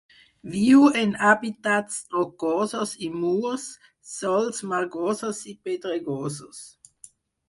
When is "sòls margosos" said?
4.13-5.43